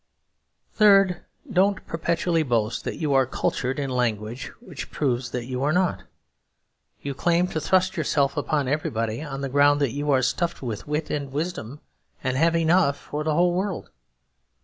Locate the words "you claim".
7.03-7.45